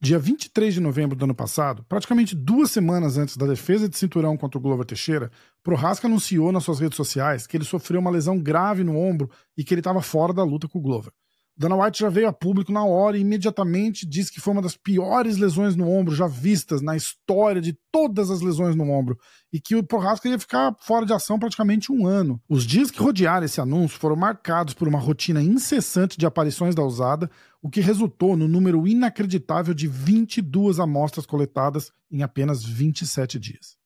Dia 0.00 0.16
23 0.16 0.74
de 0.74 0.80
novembro 0.80 1.16
do 1.16 1.24
ano 1.24 1.34
passado, 1.34 1.84
praticamente 1.88 2.36
duas 2.36 2.70
semanas 2.70 3.18
antes 3.18 3.36
da 3.36 3.46
defesa 3.46 3.88
de 3.88 3.98
cinturão 3.98 4.36
contra 4.36 4.56
o 4.56 4.60
Glover 4.60 4.86
Teixeira, 4.86 5.28
Prohaska 5.60 6.06
anunciou 6.06 6.52
nas 6.52 6.62
suas 6.62 6.78
redes 6.78 6.94
sociais 6.96 7.48
que 7.48 7.56
ele 7.56 7.64
sofreu 7.64 7.98
uma 7.98 8.08
lesão 8.08 8.38
grave 8.38 8.84
no 8.84 8.96
ombro 8.96 9.28
e 9.56 9.64
que 9.64 9.74
ele 9.74 9.80
estava 9.80 10.00
fora 10.00 10.32
da 10.32 10.44
luta 10.44 10.68
com 10.68 10.78
o 10.78 10.82
Glover. 10.82 11.12
Dana 11.58 11.74
White 11.74 11.98
já 11.98 12.08
veio 12.08 12.28
a 12.28 12.32
público 12.32 12.70
na 12.70 12.84
hora 12.84 13.18
e 13.18 13.20
imediatamente 13.20 14.06
disse 14.06 14.32
que 14.32 14.40
foi 14.40 14.52
uma 14.52 14.62
das 14.62 14.76
piores 14.76 15.38
lesões 15.38 15.74
no 15.74 15.90
ombro 15.90 16.14
já 16.14 16.28
vistas 16.28 16.80
na 16.80 16.96
história 16.96 17.60
de 17.60 17.76
todas 17.90 18.30
as 18.30 18.40
lesões 18.40 18.76
no 18.76 18.88
ombro 18.88 19.18
e 19.52 19.60
que 19.60 19.74
o 19.74 19.82
Prohaska 19.82 20.28
ia 20.28 20.38
ficar 20.38 20.76
fora 20.80 21.04
de 21.04 21.12
ação 21.12 21.36
praticamente 21.36 21.90
um 21.90 22.06
ano. 22.06 22.40
Os 22.48 22.62
dias 22.62 22.92
que 22.92 23.02
rodearam 23.02 23.44
esse 23.44 23.60
anúncio 23.60 23.98
foram 23.98 24.14
marcados 24.14 24.72
por 24.72 24.86
uma 24.86 25.00
rotina 25.00 25.42
incessante 25.42 26.16
de 26.16 26.24
aparições 26.24 26.76
da 26.76 26.84
usada, 26.84 27.28
o 27.60 27.68
que 27.68 27.80
resultou 27.80 28.36
no 28.36 28.46
número 28.46 28.86
inacreditável 28.86 29.74
de 29.74 29.88
22 29.88 30.78
amostras 30.78 31.26
coletadas 31.26 31.90
em 32.08 32.22
apenas 32.22 32.62
27 32.62 33.36
dias. 33.36 33.76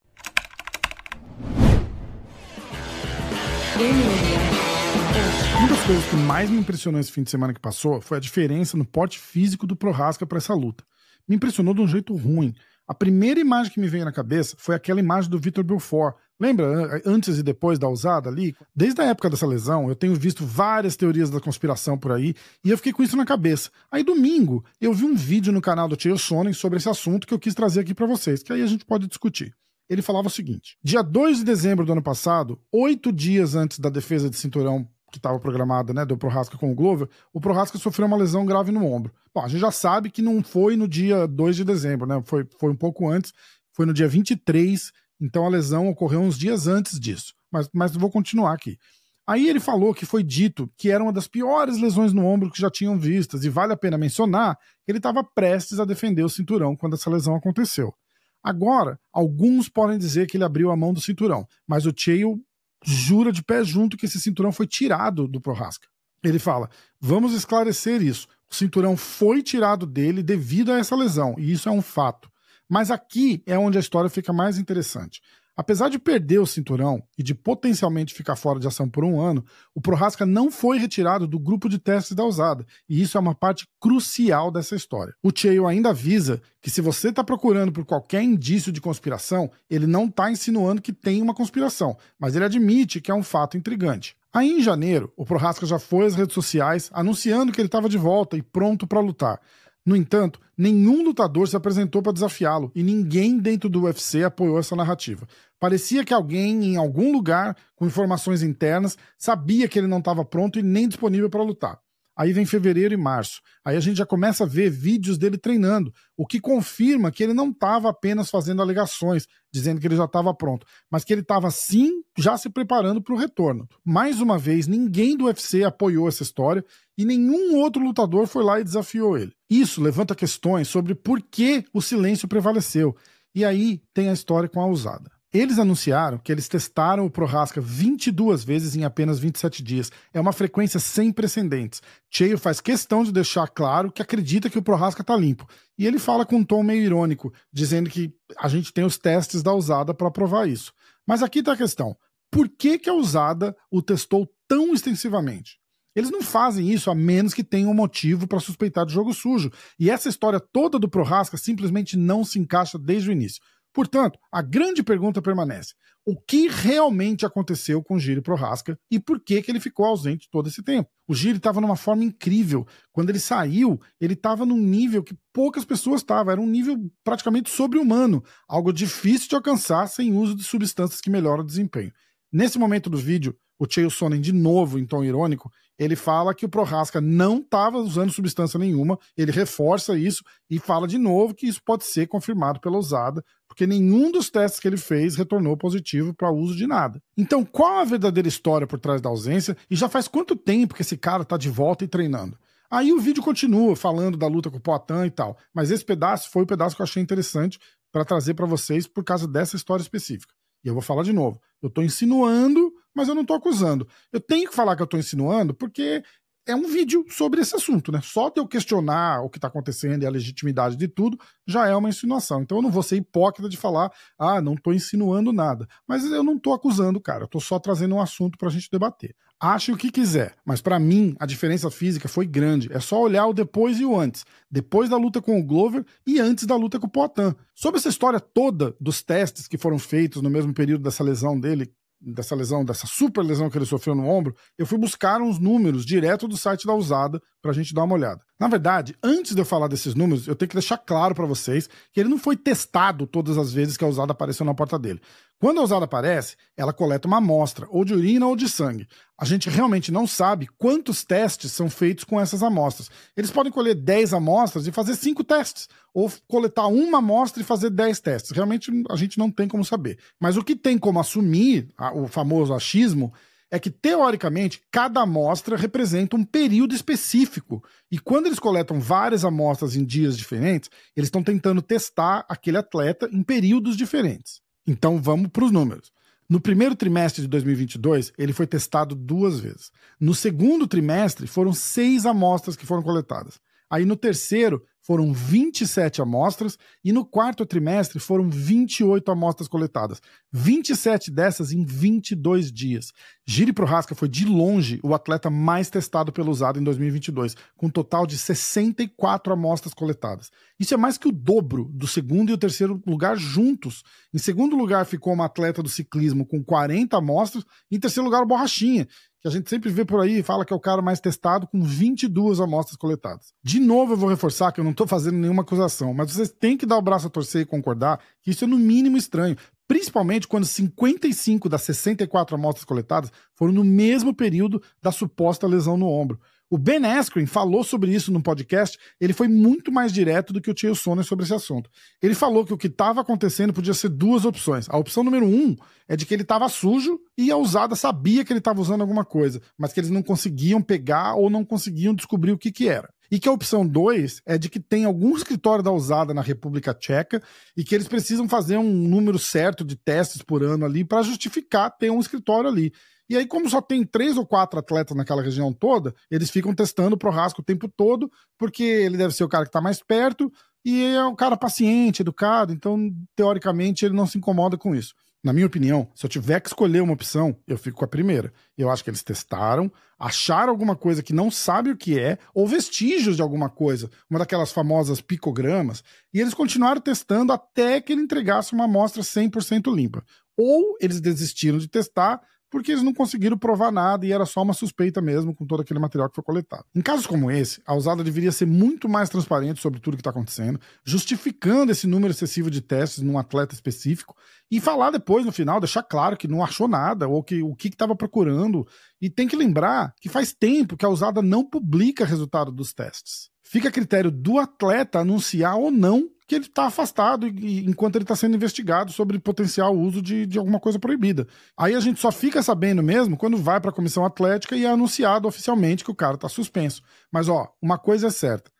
Uma 5.62 5.68
das 5.68 5.86
coisas 5.86 6.04
que 6.06 6.16
mais 6.16 6.50
me 6.50 6.58
impressionou 6.58 7.00
esse 7.00 7.12
fim 7.12 7.22
de 7.22 7.30
semana 7.30 7.54
que 7.54 7.60
passou 7.60 8.00
foi 8.00 8.16
a 8.16 8.20
diferença 8.20 8.76
no 8.76 8.84
porte 8.84 9.16
físico 9.16 9.64
do 9.64 9.76
Prohaska 9.76 10.26
para 10.26 10.38
essa 10.38 10.52
luta. 10.52 10.82
Me 11.28 11.36
impressionou 11.36 11.72
de 11.72 11.80
um 11.80 11.86
jeito 11.86 12.16
ruim. 12.16 12.52
A 12.84 12.92
primeira 12.92 13.38
imagem 13.38 13.72
que 13.72 13.78
me 13.78 13.86
veio 13.86 14.04
na 14.04 14.10
cabeça 14.10 14.56
foi 14.58 14.74
aquela 14.74 14.98
imagem 14.98 15.30
do 15.30 15.38
Vitor 15.38 15.62
Belfort. 15.62 16.16
Lembra, 16.40 17.00
antes 17.06 17.38
e 17.38 17.44
depois 17.44 17.78
da 17.78 17.88
usada 17.88 18.28
ali? 18.28 18.56
Desde 18.74 19.02
a 19.02 19.04
época 19.04 19.30
dessa 19.30 19.46
lesão, 19.46 19.88
eu 19.88 19.94
tenho 19.94 20.16
visto 20.16 20.44
várias 20.44 20.96
teorias 20.96 21.30
da 21.30 21.38
conspiração 21.38 21.96
por 21.96 22.10
aí 22.10 22.34
e 22.64 22.70
eu 22.70 22.76
fiquei 22.76 22.92
com 22.92 23.04
isso 23.04 23.16
na 23.16 23.24
cabeça. 23.24 23.70
Aí, 23.88 24.02
domingo, 24.02 24.64
eu 24.80 24.92
vi 24.92 25.04
um 25.04 25.14
vídeo 25.14 25.52
no 25.52 25.60
canal 25.60 25.86
do 25.86 25.94
Tio 25.94 26.18
Sonnen 26.18 26.52
sobre 26.52 26.78
esse 26.78 26.88
assunto 26.88 27.24
que 27.24 27.32
eu 27.32 27.38
quis 27.38 27.54
trazer 27.54 27.82
aqui 27.82 27.94
para 27.94 28.06
vocês, 28.08 28.42
que 28.42 28.52
aí 28.52 28.62
a 28.62 28.66
gente 28.66 28.84
pode 28.84 29.06
discutir 29.06 29.54
ele 29.88 30.00
falava 30.00 30.28
o 30.28 30.30
seguinte: 30.30 30.78
dia 30.82 31.02
2 31.02 31.38
de 31.38 31.44
dezembro 31.44 31.84
do 31.84 31.92
ano 31.92 32.02
passado, 32.02 32.58
oito 32.72 33.12
dias 33.12 33.54
antes 33.54 33.78
da 33.78 33.90
defesa 33.90 34.30
de 34.30 34.36
cinturão 34.36 34.88
que 35.12 35.18
estava 35.18 35.38
programada, 35.38 35.92
né, 35.92 36.04
do 36.04 36.16
Prohaska 36.16 36.56
com 36.56 36.72
o 36.72 36.74
Glover, 36.74 37.08
o 37.32 37.40
Prohaska 37.40 37.78
sofreu 37.78 38.08
uma 38.08 38.16
lesão 38.16 38.44
grave 38.44 38.72
no 38.72 38.84
ombro. 38.84 39.12
Bom, 39.34 39.42
a 39.42 39.48
gente 39.48 39.60
já 39.60 39.70
sabe 39.70 40.10
que 40.10 40.22
não 40.22 40.42
foi 40.42 40.74
no 40.74 40.88
dia 40.88 41.28
2 41.28 41.56
de 41.56 41.64
dezembro, 41.64 42.06
né? 42.06 42.20
Foi, 42.24 42.46
foi 42.58 42.70
um 42.70 42.76
pouco 42.76 43.08
antes, 43.08 43.32
foi 43.72 43.86
no 43.86 43.92
dia 43.92 44.08
23, 44.08 44.90
então 45.20 45.44
a 45.44 45.48
lesão 45.48 45.88
ocorreu 45.88 46.20
uns 46.20 46.38
dias 46.38 46.66
antes 46.66 46.98
disso. 46.98 47.34
Mas, 47.50 47.68
mas 47.72 47.94
vou 47.94 48.10
continuar 48.10 48.54
aqui. 48.54 48.78
Aí 49.26 49.48
ele 49.48 49.60
falou 49.60 49.94
que 49.94 50.04
foi 50.04 50.22
dito 50.22 50.68
que 50.76 50.90
era 50.90 51.02
uma 51.02 51.12
das 51.12 51.28
piores 51.28 51.78
lesões 51.78 52.12
no 52.12 52.26
ombro 52.26 52.50
que 52.50 52.60
já 52.60 52.70
tinham 52.70 52.98
vistas, 52.98 53.44
e 53.44 53.48
vale 53.48 53.72
a 53.72 53.76
pena 53.76 53.96
mencionar 53.96 54.56
que 54.84 54.90
ele 54.90 54.98
estava 54.98 55.22
prestes 55.22 55.78
a 55.78 55.84
defender 55.84 56.24
o 56.24 56.28
cinturão 56.28 56.74
quando 56.74 56.94
essa 56.94 57.10
lesão 57.10 57.36
aconteceu. 57.36 57.94
Agora, 58.42 58.98
alguns 59.12 59.68
podem 59.68 59.96
dizer 59.96 60.26
que 60.26 60.36
ele 60.36 60.44
abriu 60.44 60.70
a 60.70 60.76
mão 60.76 60.92
do 60.92 61.00
cinturão, 61.00 61.46
mas 61.66 61.86
o 61.86 61.92
Chael 61.96 62.36
jura 62.84 63.32
de 63.32 63.42
pé 63.42 63.64
junto 63.64 63.96
que 63.96 64.06
esse 64.06 64.20
cinturão 64.20 64.52
foi 64.52 64.66
tirado 64.66 65.26
do 65.28 65.40
Prohaska. 65.40 65.88
Ele 66.22 66.38
fala: 66.38 66.68
vamos 67.00 67.32
esclarecer 67.34 68.02
isso. 68.02 68.28
O 68.50 68.54
cinturão 68.54 68.96
foi 68.96 69.42
tirado 69.42 69.86
dele 69.86 70.22
devido 70.22 70.72
a 70.72 70.78
essa 70.78 70.94
lesão, 70.94 71.34
e 71.38 71.52
isso 71.52 71.68
é 71.68 71.72
um 71.72 71.82
fato. 71.82 72.30
Mas 72.68 72.90
aqui 72.90 73.42
é 73.46 73.58
onde 73.58 73.76
a 73.76 73.80
história 73.80 74.08
fica 74.08 74.32
mais 74.32 74.58
interessante. 74.58 75.20
Apesar 75.54 75.90
de 75.90 75.98
perder 75.98 76.38
o 76.38 76.46
cinturão 76.46 77.02
e 77.18 77.22
de 77.22 77.34
potencialmente 77.34 78.14
ficar 78.14 78.36
fora 78.36 78.58
de 78.58 78.66
ação 78.66 78.88
por 78.88 79.04
um 79.04 79.20
ano, 79.20 79.44
o 79.74 79.80
Prohaska 79.80 80.24
não 80.24 80.50
foi 80.50 80.78
retirado 80.78 81.26
do 81.26 81.38
grupo 81.38 81.68
de 81.68 81.78
testes 81.78 82.16
da 82.16 82.24
usada, 82.24 82.66
e 82.88 83.02
isso 83.02 83.18
é 83.18 83.20
uma 83.20 83.34
parte 83.34 83.68
crucial 83.78 84.50
dessa 84.50 84.74
história. 84.74 85.14
O 85.22 85.30
Cheio 85.34 85.66
ainda 85.66 85.90
avisa 85.90 86.40
que 86.60 86.70
se 86.70 86.80
você 86.80 87.10
está 87.10 87.22
procurando 87.22 87.70
por 87.70 87.84
qualquer 87.84 88.22
indício 88.22 88.72
de 88.72 88.80
conspiração, 88.80 89.50
ele 89.68 89.86
não 89.86 90.06
está 90.06 90.30
insinuando 90.30 90.80
que 90.80 90.92
tem 90.92 91.20
uma 91.20 91.34
conspiração, 91.34 91.98
mas 92.18 92.34
ele 92.34 92.46
admite 92.46 93.00
que 93.00 93.10
é 93.10 93.14
um 93.14 93.22
fato 93.22 93.56
intrigante. 93.56 94.16
Aí 94.32 94.50
em 94.50 94.62
janeiro, 94.62 95.12
o 95.14 95.26
Prohaska 95.26 95.66
já 95.66 95.78
foi 95.78 96.06
às 96.06 96.14
redes 96.14 96.32
sociais 96.32 96.88
anunciando 96.94 97.52
que 97.52 97.60
ele 97.60 97.68
estava 97.68 97.88
de 97.88 97.98
volta 97.98 98.34
e 98.34 98.42
pronto 98.42 98.86
para 98.86 99.00
lutar. 99.00 99.38
No 99.84 99.96
entanto, 99.96 100.40
nenhum 100.56 101.02
lutador 101.02 101.48
se 101.48 101.56
apresentou 101.56 102.02
para 102.02 102.12
desafiá-lo 102.12 102.70
e 102.74 102.82
ninguém 102.82 103.36
dentro 103.36 103.68
do 103.68 103.82
UFC 103.82 104.22
apoiou 104.22 104.58
essa 104.58 104.76
narrativa. 104.76 105.26
Parecia 105.58 106.04
que 106.04 106.14
alguém 106.14 106.64
em 106.64 106.76
algum 106.76 107.12
lugar, 107.12 107.56
com 107.74 107.86
informações 107.86 108.42
internas, 108.42 108.96
sabia 109.18 109.66
que 109.66 109.78
ele 109.78 109.88
não 109.88 109.98
estava 109.98 110.24
pronto 110.24 110.58
e 110.58 110.62
nem 110.62 110.86
disponível 110.86 111.28
para 111.28 111.42
lutar. 111.42 111.81
Aí 112.16 112.32
vem 112.32 112.44
fevereiro 112.44 112.92
e 112.92 112.96
março. 112.96 113.40
Aí 113.64 113.76
a 113.76 113.80
gente 113.80 113.96
já 113.96 114.06
começa 114.06 114.44
a 114.44 114.46
ver 114.46 114.70
vídeos 114.70 115.16
dele 115.16 115.38
treinando, 115.38 115.92
o 116.16 116.26
que 116.26 116.40
confirma 116.40 117.10
que 117.10 117.22
ele 117.22 117.32
não 117.32 117.50
estava 117.50 117.88
apenas 117.88 118.30
fazendo 118.30 118.60
alegações, 118.60 119.26
dizendo 119.52 119.80
que 119.80 119.86
ele 119.86 119.96
já 119.96 120.04
estava 120.04 120.34
pronto, 120.34 120.66
mas 120.90 121.04
que 121.04 121.12
ele 121.12 121.22
estava 121.22 121.50
sim 121.50 122.02
já 122.18 122.36
se 122.36 122.50
preparando 122.50 123.02
para 123.02 123.14
o 123.14 123.18
retorno. 123.18 123.68
Mais 123.84 124.20
uma 124.20 124.38
vez, 124.38 124.66
ninguém 124.66 125.16
do 125.16 125.26
UFC 125.26 125.64
apoiou 125.64 126.08
essa 126.08 126.22
história 126.22 126.64
e 126.96 127.04
nenhum 127.04 127.56
outro 127.56 127.82
lutador 127.82 128.26
foi 128.26 128.42
lá 128.42 128.60
e 128.60 128.64
desafiou 128.64 129.16
ele. 129.16 129.32
Isso 129.48 129.82
levanta 129.82 130.14
questões 130.14 130.68
sobre 130.68 130.94
por 130.94 131.20
que 131.22 131.64
o 131.72 131.82
silêncio 131.82 132.26
prevaleceu. 132.26 132.96
E 133.34 133.44
aí 133.44 133.82
tem 133.94 134.08
a 134.08 134.12
história 134.12 134.48
com 134.48 134.60
a 134.60 134.66
usada. 134.66 135.10
Eles 135.32 135.58
anunciaram 135.58 136.18
que 136.18 136.30
eles 136.30 136.46
testaram 136.46 137.06
o 137.06 137.10
Prohaska 137.10 137.58
22 137.58 138.44
vezes 138.44 138.76
em 138.76 138.84
apenas 138.84 139.18
27 139.18 139.62
dias. 139.62 139.90
É 140.12 140.20
uma 140.20 140.32
frequência 140.32 140.78
sem 140.78 141.10
precedentes. 141.10 141.80
Cheio 142.10 142.36
faz 142.36 142.60
questão 142.60 143.02
de 143.02 143.10
deixar 143.10 143.48
claro 143.48 143.90
que 143.90 144.02
acredita 144.02 144.50
que 144.50 144.58
o 144.58 144.62
Prohaska 144.62 145.00
está 145.00 145.16
limpo. 145.16 145.48
E 145.78 145.86
ele 145.86 145.98
fala 145.98 146.26
com 146.26 146.36
um 146.36 146.44
tom 146.44 146.62
meio 146.62 146.82
irônico, 146.82 147.32
dizendo 147.50 147.88
que 147.88 148.14
a 148.38 148.46
gente 148.46 148.74
tem 148.74 148.84
os 148.84 148.98
testes 148.98 149.42
da 149.42 149.54
usada 149.54 149.94
para 149.94 150.10
provar 150.10 150.46
isso. 150.46 150.70
Mas 151.06 151.22
aqui 151.22 151.38
está 151.38 151.54
a 151.54 151.56
questão: 151.56 151.96
por 152.30 152.46
que, 152.46 152.78
que 152.78 152.90
a 152.90 152.94
usada 152.94 153.56
o 153.70 153.80
testou 153.80 154.28
tão 154.46 154.74
extensivamente? 154.74 155.58
Eles 155.94 156.10
não 156.10 156.22
fazem 156.22 156.70
isso 156.70 156.90
a 156.90 156.94
menos 156.94 157.32
que 157.32 157.44
tenham 157.44 157.70
um 157.70 157.74
motivo 157.74 158.26
para 158.26 158.40
suspeitar 158.40 158.84
de 158.84 158.92
jogo 158.92 159.14
sujo. 159.14 159.50
E 159.78 159.90
essa 159.90 160.10
história 160.10 160.40
toda 160.40 160.78
do 160.78 160.88
Prohaska 160.88 161.38
simplesmente 161.38 161.96
não 161.96 162.22
se 162.22 162.38
encaixa 162.38 162.78
desde 162.78 163.08
o 163.08 163.12
início. 163.12 163.42
Portanto, 163.72 164.18
a 164.30 164.42
grande 164.42 164.82
pergunta 164.82 165.22
permanece: 165.22 165.74
o 166.04 166.16
que 166.16 166.48
realmente 166.48 167.24
aconteceu 167.24 167.82
com 167.82 167.94
o 167.94 167.98
Giri 167.98 168.20
Prohaska 168.20 168.78
e 168.90 168.98
por 168.98 169.20
que, 169.20 169.40
que 169.40 169.50
ele 169.50 169.60
ficou 169.60 169.86
ausente 169.86 170.28
todo 170.30 170.48
esse 170.48 170.62
tempo? 170.62 170.90
O 171.06 171.14
Giri 171.14 171.36
estava 171.36 171.60
numa 171.60 171.76
forma 171.76 172.02
incrível. 172.02 172.66
Quando 172.90 173.10
ele 173.10 173.20
saiu, 173.20 173.80
ele 174.00 174.14
estava 174.14 174.44
num 174.44 174.58
nível 174.58 175.02
que 175.02 175.16
poucas 175.32 175.64
pessoas 175.64 176.00
estavam. 176.00 176.32
Era 176.32 176.40
um 176.40 176.46
nível 176.46 176.76
praticamente 177.04 177.50
sobre-humano, 177.50 178.22
algo 178.48 178.72
difícil 178.72 179.28
de 179.28 179.36
alcançar 179.36 179.86
sem 179.86 180.12
uso 180.12 180.34
de 180.34 180.42
substâncias 180.42 181.00
que 181.00 181.10
melhoram 181.10 181.44
o 181.44 181.46
desempenho. 181.46 181.92
Nesse 182.32 182.58
momento 182.58 182.90
do 182.90 182.98
vídeo, 182.98 183.36
o 183.58 183.66
Chael 183.70 183.90
Sonnen, 183.90 184.20
de 184.20 184.32
novo 184.32 184.78
em 184.78 184.84
tom 184.84 185.04
irônico, 185.04 185.52
ele 185.78 185.96
fala 185.96 186.34
que 186.34 186.44
o 186.44 186.48
Prohaska 186.48 187.00
não 187.00 187.38
estava 187.38 187.78
usando 187.78 188.12
substância 188.12 188.58
nenhuma, 188.58 188.98
ele 189.16 189.32
reforça 189.32 189.96
isso 189.96 190.22
e 190.48 190.58
fala 190.58 190.86
de 190.86 190.98
novo 190.98 191.34
que 191.34 191.46
isso 191.46 191.60
pode 191.64 191.84
ser 191.84 192.06
confirmado 192.06 192.60
pela 192.60 192.78
usada, 192.78 193.24
porque 193.48 193.66
nenhum 193.66 194.10
dos 194.10 194.30
testes 194.30 194.60
que 194.60 194.68
ele 194.68 194.76
fez 194.76 195.16
retornou 195.16 195.56
positivo 195.56 196.14
para 196.14 196.30
uso 196.30 196.56
de 196.56 196.66
nada. 196.66 197.02
Então, 197.16 197.44
qual 197.44 197.80
a 197.80 197.84
verdadeira 197.84 198.28
história 198.28 198.66
por 198.66 198.78
trás 198.78 199.00
da 199.00 199.08
ausência 199.08 199.56
e 199.70 199.76
já 199.76 199.88
faz 199.88 200.08
quanto 200.08 200.36
tempo 200.36 200.74
que 200.74 200.82
esse 200.82 200.96
cara 200.96 201.22
está 201.22 201.36
de 201.36 201.50
volta 201.50 201.84
e 201.84 201.88
treinando? 201.88 202.38
Aí 202.70 202.90
o 202.92 203.00
vídeo 203.00 203.22
continua 203.22 203.76
falando 203.76 204.16
da 204.16 204.26
luta 204.26 204.50
com 204.50 204.56
o 204.56 204.60
Poitin 204.60 205.04
e 205.04 205.10
tal, 205.10 205.36
mas 205.52 205.70
esse 205.70 205.84
pedaço 205.84 206.30
foi 206.30 206.44
o 206.44 206.46
pedaço 206.46 206.74
que 206.74 206.80
eu 206.80 206.84
achei 206.84 207.02
interessante 207.02 207.58
para 207.92 208.04
trazer 208.04 208.32
para 208.32 208.46
vocês 208.46 208.86
por 208.86 209.04
causa 209.04 209.28
dessa 209.28 209.56
história 209.56 209.82
específica. 209.82 210.32
E 210.64 210.68
eu 210.68 210.72
vou 210.72 210.82
falar 210.82 211.02
de 211.02 211.12
novo. 211.12 211.38
Eu 211.60 211.68
estou 211.68 211.84
insinuando, 211.84 212.71
mas 212.94 213.08
eu 213.08 213.14
não 213.14 213.22
estou 213.22 213.36
acusando. 213.36 213.86
Eu 214.12 214.20
tenho 214.20 214.48
que 214.48 214.54
falar 214.54 214.76
que 214.76 214.82
eu 214.82 214.86
estou 214.86 215.00
insinuando 215.00 215.54
porque 215.54 216.02
é 216.46 216.56
um 216.56 216.66
vídeo 216.66 217.04
sobre 217.08 217.40
esse 217.40 217.54
assunto, 217.54 217.92
né? 217.92 218.00
Só 218.02 218.28
de 218.28 218.40
eu 218.40 218.46
questionar 218.46 219.22
o 219.22 219.30
que 219.30 219.38
está 219.38 219.48
acontecendo 219.48 220.02
e 220.02 220.06
a 220.06 220.10
legitimidade 220.10 220.76
de 220.76 220.88
tudo 220.88 221.16
já 221.46 221.68
é 221.68 221.76
uma 221.76 221.88
insinuação. 221.88 222.42
Então 222.42 222.58
eu 222.58 222.62
não 222.62 222.70
vou 222.70 222.82
ser 222.82 222.96
hipócrita 222.96 223.48
de 223.48 223.56
falar, 223.56 223.92
ah, 224.18 224.40
não 224.40 224.54
estou 224.54 224.74
insinuando 224.74 225.32
nada. 225.32 225.68
Mas 225.86 226.04
eu 226.04 226.24
não 226.24 226.34
estou 226.34 226.52
acusando, 226.52 227.00
cara. 227.00 227.22
Eu 227.22 227.26
estou 227.26 227.40
só 227.40 227.58
trazendo 227.58 227.94
um 227.94 228.00
assunto 228.00 228.36
para 228.36 228.48
a 228.48 228.50
gente 228.50 228.68
debater. 228.70 229.14
Ache 229.40 229.72
o 229.72 229.76
que 229.76 229.90
quiser, 229.90 230.36
mas 230.44 230.60
para 230.60 230.78
mim 230.78 231.16
a 231.18 231.26
diferença 231.26 231.70
física 231.70 232.08
foi 232.08 232.26
grande. 232.26 232.68
É 232.72 232.80
só 232.80 233.00
olhar 233.00 233.26
o 233.26 233.32
depois 233.32 233.78
e 233.78 233.84
o 233.84 233.98
antes. 233.98 234.24
Depois 234.50 234.88
da 234.88 234.96
luta 234.96 235.20
com 235.20 235.38
o 235.38 235.44
Glover 235.44 235.84
e 236.06 236.20
antes 236.20 236.44
da 236.44 236.56
luta 236.56 236.78
com 236.78 236.86
o 236.86 236.90
Poitin. 236.90 237.34
Sobre 237.54 237.78
essa 237.78 237.88
história 237.88 238.20
toda 238.20 238.74
dos 238.80 239.02
testes 239.02 239.46
que 239.46 239.58
foram 239.58 239.78
feitos 239.78 240.22
no 240.22 240.30
mesmo 240.30 240.52
período 240.52 240.82
dessa 240.82 241.04
lesão 241.04 241.38
dele, 241.38 241.72
dessa 242.02 242.34
lesão, 242.34 242.64
dessa 242.64 242.86
super 242.86 243.22
lesão 243.22 243.48
que 243.48 243.56
ele 243.56 243.64
sofreu 243.64 243.94
no 243.94 244.06
ombro, 244.06 244.34
eu 244.58 244.66
fui 244.66 244.76
buscar 244.76 245.20
uns 245.20 245.38
números 245.38 245.86
direto 245.86 246.26
do 246.26 246.36
site 246.36 246.66
da 246.66 246.74
Usada 246.74 247.20
pra 247.40 247.52
gente 247.52 247.72
dar 247.72 247.84
uma 247.84 247.94
olhada. 247.94 248.20
Na 248.38 248.48
verdade, 248.48 248.96
antes 249.02 249.34
de 249.34 249.40
eu 249.40 249.44
falar 249.44 249.68
desses 249.68 249.94
números, 249.94 250.26
eu 250.26 250.34
tenho 250.34 250.48
que 250.48 250.56
deixar 250.56 250.78
claro 250.78 251.14
para 251.14 251.26
vocês 251.26 251.68
que 251.92 252.00
ele 252.00 252.08
não 252.08 252.18
foi 252.18 252.36
testado 252.36 253.06
todas 253.06 253.38
as 253.38 253.52
vezes 253.52 253.76
que 253.76 253.84
a 253.84 253.88
usada 253.88 254.12
apareceu 254.12 254.44
na 254.44 254.54
porta 254.54 254.78
dele. 254.78 255.00
Quando 255.42 255.58
a 255.58 255.64
usada 255.64 255.86
aparece, 255.86 256.36
ela 256.56 256.72
coleta 256.72 257.08
uma 257.08 257.16
amostra, 257.16 257.66
ou 257.68 257.84
de 257.84 257.92
urina 257.92 258.28
ou 258.28 258.36
de 258.36 258.48
sangue. 258.48 258.86
A 259.18 259.24
gente 259.24 259.50
realmente 259.50 259.90
não 259.90 260.06
sabe 260.06 260.46
quantos 260.56 261.02
testes 261.02 261.50
são 261.50 261.68
feitos 261.68 262.04
com 262.04 262.20
essas 262.20 262.44
amostras. 262.44 262.88
Eles 263.16 263.32
podem 263.32 263.50
colher 263.50 263.74
10 263.74 264.14
amostras 264.14 264.68
e 264.68 264.70
fazer 264.70 264.94
5 264.94 265.24
testes, 265.24 265.68
ou 265.92 266.08
coletar 266.28 266.68
uma 266.68 266.98
amostra 266.98 267.42
e 267.42 267.44
fazer 267.44 267.70
10 267.70 267.98
testes. 267.98 268.30
Realmente 268.30 268.70
a 268.88 268.94
gente 268.94 269.18
não 269.18 269.32
tem 269.32 269.48
como 269.48 269.64
saber. 269.64 269.98
Mas 270.20 270.36
o 270.36 270.44
que 270.44 270.54
tem 270.54 270.78
como 270.78 271.00
assumir 271.00 271.68
o 271.92 272.06
famoso 272.06 272.54
achismo 272.54 273.12
é 273.50 273.58
que, 273.58 273.68
teoricamente, 273.68 274.62
cada 274.70 275.00
amostra 275.00 275.56
representa 275.56 276.14
um 276.14 276.22
período 276.24 276.72
específico. 276.72 277.64
E 277.90 277.98
quando 277.98 278.26
eles 278.26 278.38
coletam 278.38 278.78
várias 278.78 279.24
amostras 279.24 279.74
em 279.74 279.84
dias 279.84 280.16
diferentes, 280.16 280.70
eles 280.96 281.08
estão 281.08 281.20
tentando 281.20 281.60
testar 281.60 282.24
aquele 282.28 282.58
atleta 282.58 283.08
em 283.10 283.24
períodos 283.24 283.76
diferentes. 283.76 284.40
Então 284.66 285.00
vamos 285.00 285.28
para 285.28 285.44
os 285.44 285.50
números. 285.50 285.92
No 286.28 286.40
primeiro 286.40 286.74
trimestre 286.74 287.22
de 287.22 287.28
2022, 287.28 288.12
ele 288.16 288.32
foi 288.32 288.46
testado 288.46 288.94
duas 288.94 289.38
vezes. 289.38 289.70
No 290.00 290.14
segundo 290.14 290.66
trimestre, 290.66 291.26
foram 291.26 291.52
seis 291.52 292.06
amostras 292.06 292.56
que 292.56 292.64
foram 292.64 292.82
coletadas. 292.82 293.40
Aí 293.72 293.86
no 293.86 293.96
terceiro, 293.96 294.62
foram 294.82 295.12
27 295.12 296.02
amostras 296.02 296.58
e 296.84 296.92
no 296.92 297.04
quarto 297.04 297.46
trimestre 297.46 298.00
foram 298.00 298.28
28 298.28 299.10
amostras 299.10 299.48
coletadas. 299.48 300.00
27 300.32 301.10
dessas 301.10 301.52
em 301.52 301.64
22 301.64 302.52
dias. 302.52 302.92
Giri 303.24 303.52
Prohaska 303.52 303.94
foi 303.94 304.08
de 304.08 304.26
longe 304.26 304.80
o 304.82 304.92
atleta 304.92 305.30
mais 305.30 305.70
testado 305.70 306.12
pelo 306.12 306.32
usado 306.32 306.58
em 306.58 306.64
2022, 306.64 307.36
com 307.56 307.66
um 307.66 307.70
total 307.70 308.06
de 308.06 308.18
64 308.18 309.32
amostras 309.32 309.72
coletadas. 309.72 310.30
Isso 310.58 310.74
é 310.74 310.76
mais 310.76 310.98
que 310.98 311.08
o 311.08 311.12
dobro 311.12 311.70
do 311.72 311.86
segundo 311.86 312.30
e 312.30 312.32
o 312.32 312.38
terceiro 312.38 312.82
lugar 312.84 313.16
juntos. 313.16 313.84
Em 314.12 314.18
segundo 314.18 314.56
lugar 314.56 314.84
ficou 314.84 315.12
uma 315.12 315.26
atleta 315.26 315.62
do 315.62 315.68
ciclismo 315.68 316.26
com 316.26 316.42
40 316.42 316.96
amostras, 316.96 317.44
em 317.70 317.78
terceiro 317.78 318.04
lugar 318.04 318.22
o 318.22 318.26
Borrachinha, 318.26 318.88
que 319.22 319.28
a 319.28 319.30
gente 319.30 319.48
sempre 319.48 319.70
vê 319.70 319.84
por 319.84 320.00
aí 320.00 320.18
e 320.18 320.22
fala 320.22 320.44
que 320.44 320.52
é 320.52 320.56
o 320.56 320.60
cara 320.60 320.82
mais 320.82 320.98
testado 320.98 321.46
com 321.46 321.62
22 321.62 322.40
amostras 322.40 322.76
coletadas. 322.76 323.32
De 323.42 323.60
novo, 323.60 323.92
eu 323.92 323.96
vou 323.96 324.10
reforçar 324.10 324.50
que 324.50 324.58
eu 324.58 324.64
não 324.64 324.72
estou 324.72 324.86
fazendo 324.86 325.16
nenhuma 325.16 325.42
acusação, 325.42 325.94
mas 325.94 326.10
vocês 326.10 326.28
têm 326.28 326.56
que 326.56 326.66
dar 326.66 326.76
o 326.76 326.82
braço 326.82 327.06
a 327.06 327.10
torcer 327.10 327.42
e 327.42 327.46
concordar 327.46 328.00
que 328.20 328.32
isso 328.32 328.44
é 328.44 328.48
no 328.48 328.58
mínimo 328.58 328.96
estranho. 328.96 329.36
Principalmente 329.66 330.28
quando 330.28 330.44
55 330.44 331.48
das 331.48 331.62
64 331.62 332.36
amostras 332.36 332.64
coletadas 332.64 333.10
foram 333.34 333.52
no 333.52 333.64
mesmo 333.64 334.14
período 334.14 334.62
da 334.82 334.92
suposta 334.92 335.46
lesão 335.46 335.76
no 335.76 335.88
ombro. 335.88 336.20
O 336.52 336.58
Ben 336.58 336.84
Askren 336.84 337.24
falou 337.24 337.64
sobre 337.64 337.94
isso 337.94 338.12
no 338.12 338.22
podcast, 338.22 338.78
ele 339.00 339.14
foi 339.14 339.26
muito 339.26 339.72
mais 339.72 339.90
direto 339.90 340.34
do 340.34 340.40
que 340.40 340.50
o 340.50 340.54
Tio 340.54 340.74
Sonner 340.74 341.02
sobre 341.02 341.24
esse 341.24 341.32
assunto. 341.32 341.70
Ele 342.02 342.14
falou 342.14 342.44
que 342.44 342.52
o 342.52 342.58
que 342.58 342.66
estava 342.66 343.00
acontecendo 343.00 343.54
podia 343.54 343.72
ser 343.72 343.88
duas 343.88 344.26
opções. 344.26 344.68
A 344.68 344.76
opção 344.76 345.02
número 345.02 345.24
um 345.24 345.56
é 345.88 345.96
de 345.96 346.04
que 346.04 346.12
ele 346.12 346.24
estava 346.24 346.46
sujo 346.50 347.00
e 347.16 347.30
a 347.30 347.38
usada 347.38 347.74
sabia 347.74 348.22
que 348.22 348.34
ele 348.34 348.38
estava 348.38 348.60
usando 348.60 348.82
alguma 348.82 349.02
coisa, 349.02 349.40
mas 349.56 349.72
que 349.72 349.80
eles 349.80 349.88
não 349.88 350.02
conseguiam 350.02 350.60
pegar 350.60 351.14
ou 351.14 351.30
não 351.30 351.42
conseguiam 351.42 351.94
descobrir 351.94 352.32
o 352.32 352.38
que, 352.38 352.52
que 352.52 352.68
era. 352.68 352.92
E 353.12 353.20
que 353.20 353.28
a 353.28 353.32
opção 353.32 353.66
2 353.66 354.22
é 354.24 354.38
de 354.38 354.48
que 354.48 354.58
tem 354.58 354.86
algum 354.86 355.14
escritório 355.14 355.62
da 355.62 355.70
usada 355.70 356.14
na 356.14 356.22
República 356.22 356.72
Tcheca 356.72 357.22
e 357.54 357.62
que 357.62 357.74
eles 357.74 357.86
precisam 357.86 358.26
fazer 358.26 358.56
um 358.56 358.72
número 358.72 359.18
certo 359.18 359.62
de 359.62 359.76
testes 359.76 360.22
por 360.22 360.42
ano 360.42 360.64
ali 360.64 360.82
para 360.82 361.02
justificar 361.02 361.70
ter 361.76 361.90
um 361.90 362.00
escritório 362.00 362.48
ali. 362.48 362.72
E 363.10 363.16
aí, 363.18 363.26
como 363.26 363.50
só 363.50 363.60
tem 363.60 363.84
três 363.84 364.16
ou 364.16 364.26
quatro 364.26 364.58
atletas 364.58 364.96
naquela 364.96 365.20
região 365.20 365.52
toda, 365.52 365.94
eles 366.10 366.30
ficam 366.30 366.54
testando 366.54 366.94
o 366.94 366.98
Prohasco 366.98 367.42
o 367.42 367.44
tempo 367.44 367.68
todo, 367.68 368.10
porque 368.38 368.62
ele 368.62 368.96
deve 368.96 369.12
ser 369.12 369.24
o 369.24 369.28
cara 369.28 369.44
que 369.44 369.50
está 369.50 369.60
mais 369.60 369.82
perto 369.82 370.32
e 370.64 370.82
é 370.82 371.04
um 371.04 371.14
cara 371.14 371.36
paciente, 371.36 372.00
educado, 372.00 372.50
então, 372.50 372.90
teoricamente, 373.14 373.84
ele 373.84 373.94
não 373.94 374.06
se 374.06 374.16
incomoda 374.16 374.56
com 374.56 374.74
isso. 374.74 374.94
Na 375.24 375.32
minha 375.32 375.46
opinião, 375.46 375.88
se 375.94 376.04
eu 376.04 376.10
tiver 376.10 376.40
que 376.40 376.48
escolher 376.48 376.80
uma 376.80 376.94
opção, 376.94 377.36
eu 377.46 377.56
fico 377.56 377.78
com 377.78 377.84
a 377.84 377.88
primeira. 377.88 378.32
Eu 378.58 378.68
acho 378.68 378.82
que 378.82 378.90
eles 378.90 379.04
testaram, 379.04 379.70
acharam 379.96 380.50
alguma 380.50 380.74
coisa 380.74 381.00
que 381.00 381.12
não 381.12 381.30
sabe 381.30 381.70
o 381.70 381.76
que 381.76 381.96
é, 381.96 382.18
ou 382.34 382.44
vestígios 382.44 383.14
de 383.14 383.22
alguma 383.22 383.48
coisa, 383.48 383.88
uma 384.10 384.18
daquelas 384.18 384.50
famosas 384.50 385.00
picogramas, 385.00 385.84
e 386.12 386.20
eles 386.20 386.34
continuaram 386.34 386.80
testando 386.80 387.32
até 387.32 387.80
que 387.80 387.92
ele 387.92 388.02
entregasse 388.02 388.52
uma 388.52 388.64
amostra 388.64 389.00
100% 389.00 389.72
limpa. 389.72 390.04
Ou 390.36 390.76
eles 390.80 391.00
desistiram 391.00 391.58
de 391.58 391.68
testar 391.68 392.20
porque 392.52 392.70
eles 392.70 392.84
não 392.84 392.92
conseguiram 392.92 393.38
provar 393.38 393.72
nada 393.72 394.04
e 394.04 394.12
era 394.12 394.26
só 394.26 394.42
uma 394.42 394.52
suspeita 394.52 395.00
mesmo 395.00 395.34
com 395.34 395.46
todo 395.46 395.62
aquele 395.62 395.80
material 395.80 396.10
que 396.10 396.14
foi 396.14 396.22
coletado. 396.22 396.66
Em 396.74 396.82
casos 396.82 397.06
como 397.06 397.30
esse, 397.30 397.62
a 397.66 397.74
usada 397.74 398.04
deveria 398.04 398.30
ser 398.30 398.46
muito 398.46 398.90
mais 398.90 399.08
transparente 399.08 399.58
sobre 399.58 399.80
tudo 399.80 399.96
que 399.96 400.02
está 400.02 400.10
acontecendo, 400.10 400.60
justificando 400.84 401.72
esse 401.72 401.86
número 401.86 402.12
excessivo 402.12 402.50
de 402.50 402.60
testes 402.60 403.02
num 403.02 403.18
atleta 403.18 403.54
específico 403.54 404.14
e 404.50 404.60
falar 404.60 404.90
depois, 404.90 405.24
no 405.24 405.32
final, 405.32 405.58
deixar 405.58 405.82
claro 405.82 406.14
que 406.14 406.28
não 406.28 406.44
achou 406.44 406.68
nada 406.68 407.08
ou 407.08 407.22
que 407.22 407.42
o 407.42 407.54
que 407.54 407.68
estava 407.68 407.96
procurando. 407.96 408.68
E 409.00 409.08
tem 409.08 409.26
que 409.26 409.34
lembrar 409.34 409.94
que 409.98 410.10
faz 410.10 410.34
tempo 410.34 410.76
que 410.76 410.84
a 410.84 410.90
usada 410.90 411.22
não 411.22 411.42
publica 411.42 412.04
resultado 412.04 412.52
dos 412.52 412.74
testes. 412.74 413.30
Fica 413.52 413.68
a 413.68 413.70
critério 413.70 414.10
do 414.10 414.38
atleta 414.38 415.00
anunciar 415.00 415.58
ou 415.58 415.70
não 415.70 416.08
que 416.26 416.34
ele 416.34 416.46
está 416.46 416.64
afastado 416.64 417.28
e, 417.28 417.58
enquanto 417.66 417.96
ele 417.96 418.04
está 418.04 418.16
sendo 418.16 418.34
investigado 418.34 418.90
sobre 418.90 419.18
potencial 419.18 419.76
uso 419.76 420.00
de, 420.00 420.24
de 420.24 420.38
alguma 420.38 420.58
coisa 420.58 420.78
proibida. 420.78 421.28
Aí 421.54 421.74
a 421.74 421.80
gente 421.80 422.00
só 422.00 422.10
fica 422.10 422.42
sabendo 422.42 422.82
mesmo 422.82 423.14
quando 423.14 423.36
vai 423.36 423.60
para 423.60 423.70
a 423.70 423.74
comissão 423.74 424.06
atlética 424.06 424.56
e 424.56 424.64
é 424.64 424.70
anunciado 424.70 425.28
oficialmente 425.28 425.84
que 425.84 425.90
o 425.90 425.94
cara 425.94 426.14
está 426.14 426.30
suspenso. 426.30 426.82
Mas 427.12 427.28
ó, 427.28 427.46
uma 427.60 427.76
coisa 427.76 428.06
é 428.06 428.10
certa: 428.10 428.50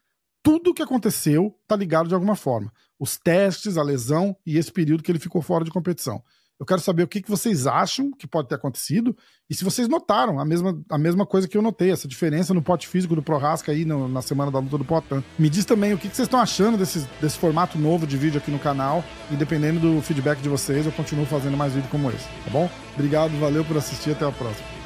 tudo 0.43 0.73
o 0.73 0.75
que 0.75 0.83
aconteceu 0.83 1.57
está 1.63 1.75
ligado 1.75 2.09
de 2.09 2.15
alguma 2.15 2.37
forma. 2.37 2.71
Os 3.01 3.17
testes, 3.17 3.79
a 3.79 3.83
lesão 3.83 4.37
e 4.45 4.59
esse 4.59 4.71
período 4.71 5.03
que 5.03 5.11
ele 5.11 5.19
ficou 5.19 5.41
fora 5.41 5.65
de 5.65 5.71
competição. 5.71 6.23
Eu 6.59 6.67
quero 6.67 6.81
saber 6.81 7.03
o 7.03 7.09
que, 7.09 7.21
que 7.21 7.31
vocês 7.31 7.67
acham 7.67 8.11
que 8.13 8.27
pode 8.27 8.49
ter 8.49 8.55
acontecido 8.55 9.17
e 9.51 9.55
se 9.55 9.65
vocês 9.65 9.89
notaram 9.89 10.39
a 10.39 10.45
mesma, 10.45 10.81
a 10.89 10.97
mesma 10.97 11.27
coisa 11.27 11.49
que 11.49 11.57
eu 11.57 11.63
notei, 11.63 11.91
essa 11.91 12.07
diferença 12.07 12.55
no 12.55 12.63
pote 12.63 12.87
físico 12.87 13.15
do 13.15 13.23
Prorasca 13.23 13.73
aí 13.73 13.85
no, 13.85 14.09
na 14.09 14.23
semana 14.23 14.51
da 14.51 14.59
luta 14.59 14.79
do 14.79 14.85
Potan. 14.85 15.23
Me 15.39 15.51
diz 15.51 15.65
também 15.65 15.93
o 15.93 15.99
que, 15.99 16.09
que 16.09 16.17
vocês 16.17 16.27
estão 16.27 16.41
achando 16.41 16.79
desse, 16.79 17.07
desse 17.21 17.39
formato 17.39 17.79
novo 17.79 18.07
de 18.07 18.17
vídeo 18.17 18.39
aqui 18.39 18.51
no 18.51 18.59
canal 18.59 19.05
e 19.31 19.37
dependendo 19.37 19.81
do 19.81 20.01
feedback 20.03 20.41
de 20.41 20.49
vocês, 20.49 20.87
eu 20.87 20.93
continuo 20.93 21.27
fazendo 21.27 21.57
mais 21.57 21.73
vídeo 21.73 21.89
como 21.91 22.11
esse, 22.11 22.25
tá 22.45 22.51
bom? 22.51 22.71
Obrigado, 22.95 23.39
valeu 23.41 23.65
por 23.65 23.77
assistir, 23.77 24.13
até 24.13 24.27
a 24.27 24.31
próxima. 24.31 24.82